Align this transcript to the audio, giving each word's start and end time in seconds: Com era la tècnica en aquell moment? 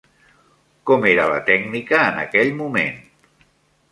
Com 0.89 1.05
era 1.09 1.27
la 1.33 1.35
tècnica 1.51 2.01
en 2.05 2.17
aquell 2.23 2.51
moment? 2.63 2.99